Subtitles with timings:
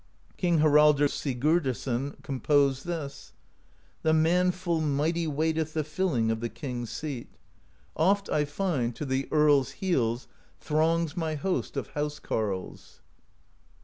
[0.35, 3.33] King Haraldr Sigurdarson composed this:
[4.01, 8.29] The man full mighty waiteth The filling of the King's seat; 200 PROSE EDDA Oft,
[8.31, 10.27] I find, to the Earl's heels
[10.59, 13.01] Throngs my host of house carles.